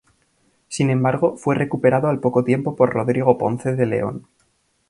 [0.67, 4.27] Sin embargo, fue recuperado al poco tiempo por Rodrigo Ponce de León.